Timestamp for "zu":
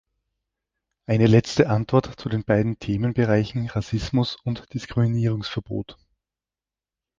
2.19-2.27